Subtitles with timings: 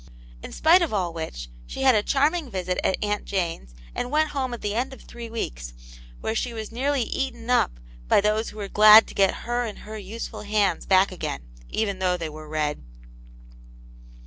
[0.41, 4.09] In spite of all which, she had a charm ing visit at Aunt Jane's, and
[4.09, 5.73] went home at the end of three weeks,
[6.21, 9.77] where she was nearly eaten up by those who were glad to get her and
[9.85, 12.81] her useful hands back again, even though they were red.